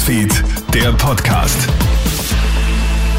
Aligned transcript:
Newsfeed, 0.00 0.44
der 0.72 0.92
Podcast. 0.92 1.68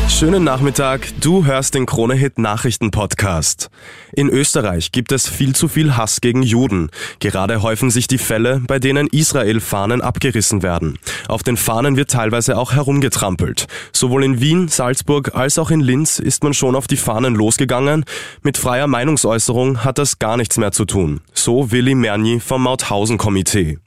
Schönen 0.09 0.43
Nachmittag, 0.43 1.09
du 1.21 1.45
hörst 1.45 1.75
den 1.75 1.85
Kronehit 1.85 2.39
Nachrichten 2.39 2.89
Podcast. 2.89 3.69
In 4.13 4.29
Österreich 4.29 4.91
gibt 4.91 5.11
es 5.11 5.29
viel 5.29 5.53
zu 5.53 5.67
viel 5.67 5.95
Hass 5.95 6.21
gegen 6.21 6.41
Juden. 6.41 6.89
Gerade 7.19 7.61
häufen 7.61 7.91
sich 7.91 8.07
die 8.07 8.17
Fälle, 8.17 8.63
bei 8.65 8.79
denen 8.79 9.05
Israel-Fahnen 9.05 10.01
abgerissen 10.01 10.63
werden. 10.63 10.97
Auf 11.27 11.43
den 11.43 11.55
Fahnen 11.55 11.97
wird 11.97 12.09
teilweise 12.09 12.57
auch 12.57 12.73
herumgetrampelt. 12.73 13.67
Sowohl 13.93 14.23
in 14.23 14.41
Wien, 14.41 14.67
Salzburg 14.67 15.35
als 15.35 15.59
auch 15.59 15.69
in 15.69 15.81
Linz 15.81 16.17
ist 16.17 16.43
man 16.43 16.55
schon 16.55 16.75
auf 16.75 16.87
die 16.87 16.97
Fahnen 16.97 17.35
losgegangen. 17.35 18.05
Mit 18.41 18.57
freier 18.57 18.87
Meinungsäußerung 18.87 19.83
hat 19.83 19.99
das 19.99 20.17
gar 20.17 20.35
nichts 20.35 20.57
mehr 20.57 20.71
zu 20.71 20.85
tun. 20.85 21.21
So 21.33 21.71
Willi 21.71 21.93
Merni 21.93 22.39
vom 22.39 22.63
Mauthausen-Komitee. 22.63 23.77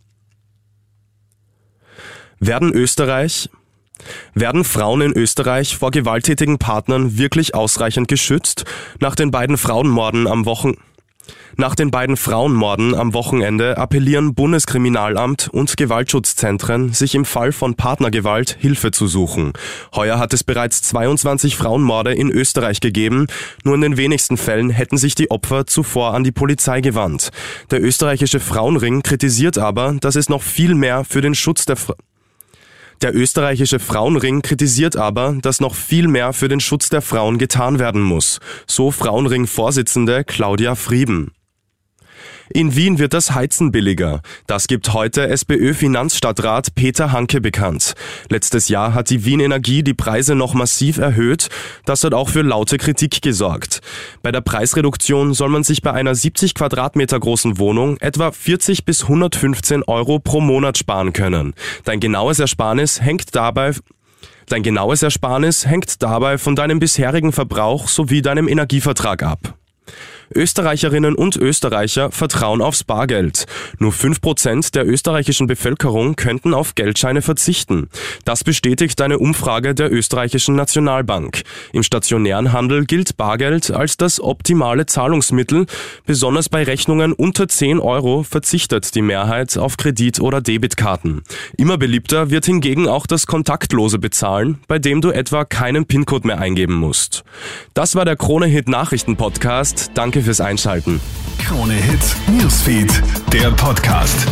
Werden 2.40 2.72
Österreich, 2.72 3.50
werden 4.34 4.64
Frauen 4.64 5.00
in 5.00 5.12
Österreich 5.12 5.76
vor 5.76 5.90
gewalttätigen 5.90 6.58
Partnern 6.58 7.16
wirklich 7.18 7.54
ausreichend 7.54 8.08
geschützt? 8.08 8.64
Nach 9.00 9.14
den 9.14 9.30
beiden 9.30 9.56
Frauenmorden 9.56 10.26
am 10.26 10.46
Wochen 10.46 10.76
nach 11.56 11.74
den 11.74 11.90
beiden 11.90 12.16
Frauenmorden 12.16 12.94
am 12.94 13.14
Wochenende 13.14 13.78
appellieren 13.78 14.34
Bundeskriminalamt 14.34 15.48
und 15.48 15.76
Gewaltschutzzentren, 15.76 16.92
sich 16.92 17.14
im 17.14 17.24
Fall 17.24 17.52
von 17.52 17.76
Partnergewalt 17.76 18.56
Hilfe 18.58 18.90
zu 18.90 19.06
suchen. 19.06 19.52
Heuer 19.94 20.18
hat 20.18 20.34
es 20.34 20.42
bereits 20.42 20.82
22 20.82 21.56
Frauenmorde 21.56 22.12
in 22.12 22.30
Österreich 22.30 22.80
gegeben. 22.80 23.28
Nur 23.62 23.76
in 23.76 23.82
den 23.82 23.96
wenigsten 23.96 24.36
Fällen 24.36 24.70
hätten 24.70 24.96
sich 24.96 25.14
die 25.14 25.30
Opfer 25.30 25.66
zuvor 25.66 26.14
an 26.14 26.24
die 26.24 26.32
Polizei 26.32 26.80
gewandt. 26.80 27.30
Der 27.70 27.82
österreichische 27.82 28.40
Frauenring 28.40 29.02
kritisiert 29.02 29.56
aber, 29.56 29.96
dass 30.00 30.16
es 30.16 30.28
noch 30.28 30.42
viel 30.42 30.74
mehr 30.74 31.04
für 31.04 31.20
den 31.20 31.34
Schutz 31.34 31.66
der 31.66 31.76
Fra 31.76 31.94
der 33.02 33.14
österreichische 33.14 33.78
Frauenring 33.78 34.42
kritisiert 34.42 34.96
aber, 34.96 35.36
dass 35.42 35.60
noch 35.60 35.74
viel 35.74 36.08
mehr 36.08 36.32
für 36.32 36.48
den 36.48 36.60
Schutz 36.60 36.88
der 36.88 37.02
Frauen 37.02 37.38
getan 37.38 37.78
werden 37.78 38.02
muss. 38.02 38.40
So 38.66 38.90
Frauenring-Vorsitzende 38.90 40.24
Claudia 40.24 40.74
Frieben. 40.74 41.32
In 42.50 42.76
Wien 42.76 42.98
wird 42.98 43.14
das 43.14 43.34
Heizen 43.34 43.72
billiger. 43.72 44.20
Das 44.46 44.66
gibt 44.66 44.92
heute 44.92 45.28
SPÖ-Finanzstadtrat 45.28 46.74
Peter 46.74 47.10
Hanke 47.10 47.40
bekannt. 47.40 47.94
Letztes 48.28 48.68
Jahr 48.68 48.92
hat 48.92 49.08
die 49.08 49.24
Wien 49.24 49.40
Energie 49.40 49.82
die 49.82 49.94
Preise 49.94 50.34
noch 50.34 50.52
massiv 50.52 50.98
erhöht. 50.98 51.48
Das 51.86 52.04
hat 52.04 52.12
auch 52.12 52.28
für 52.28 52.42
laute 52.42 52.76
Kritik 52.76 53.22
gesorgt. 53.22 53.80
Bei 54.22 54.30
der 54.30 54.42
Preisreduktion 54.42 55.32
soll 55.32 55.48
man 55.48 55.64
sich 55.64 55.80
bei 55.80 55.92
einer 55.92 56.14
70 56.14 56.54
Quadratmeter 56.54 57.18
großen 57.18 57.58
Wohnung 57.58 57.96
etwa 57.98 58.30
40 58.30 58.84
bis 58.84 59.04
115 59.04 59.82
Euro 59.84 60.18
pro 60.18 60.40
Monat 60.40 60.76
sparen 60.76 61.14
können. 61.14 61.54
Dein 61.84 62.00
genaues 62.00 62.38
Ersparnis 62.38 63.00
hängt 63.00 63.34
dabei 63.34 63.72
Dein 64.46 64.62
genaues 64.62 65.02
Ersparnis 65.02 65.66
hängt 65.66 66.02
dabei 66.02 66.36
von 66.36 66.54
deinem 66.54 66.78
bisherigen 66.78 67.32
Verbrauch 67.32 67.88
sowie 67.88 68.20
deinem 68.20 68.46
Energievertrag 68.46 69.22
ab. 69.22 69.53
Österreicherinnen 70.34 71.14
und 71.14 71.36
Österreicher 71.36 72.10
vertrauen 72.10 72.60
aufs 72.60 72.84
Bargeld. 72.84 73.46
Nur 73.78 73.92
5% 73.92 74.72
der 74.72 74.86
österreichischen 74.86 75.46
Bevölkerung 75.46 76.16
könnten 76.16 76.54
auf 76.54 76.74
Geldscheine 76.74 77.22
verzichten. 77.22 77.88
Das 78.24 78.44
bestätigt 78.44 79.00
eine 79.00 79.18
Umfrage 79.18 79.74
der 79.74 79.92
österreichischen 79.92 80.56
Nationalbank. 80.56 81.42
Im 81.72 81.82
stationären 81.82 82.52
Handel 82.52 82.84
gilt 82.84 83.16
Bargeld 83.16 83.70
als 83.70 83.96
das 83.96 84.20
optimale 84.20 84.86
Zahlungsmittel. 84.86 85.66
Besonders 86.06 86.48
bei 86.48 86.62
Rechnungen 86.62 87.12
unter 87.12 87.48
10 87.48 87.78
Euro 87.78 88.22
verzichtet 88.22 88.94
die 88.94 89.02
Mehrheit 89.02 89.56
auf 89.56 89.76
Kredit- 89.76 90.20
oder 90.20 90.40
Debitkarten. 90.40 91.22
Immer 91.56 91.78
beliebter 91.78 92.30
wird 92.30 92.46
hingegen 92.46 92.88
auch 92.88 93.06
das 93.06 93.26
kontaktlose 93.26 93.98
Bezahlen, 93.98 94.58
bei 94.68 94.78
dem 94.78 95.00
du 95.00 95.10
etwa 95.10 95.44
keinen 95.44 95.86
PIN-Code 95.86 96.26
mehr 96.26 96.38
eingeben 96.40 96.74
musst. 96.74 97.24
Das 97.74 97.94
war 97.94 98.04
der 98.04 98.16
Krone-Hit 98.16 98.68
Nachrichten 98.68 99.16
Podcast. 99.16 99.92
Danke 99.94 100.23
fürs 100.24 100.40
Einschalten. 100.40 101.00
Krone 101.38 101.74
Hits, 101.74 102.16
Newsfeed, 102.26 102.90
der 103.32 103.50
Podcast. 103.52 104.26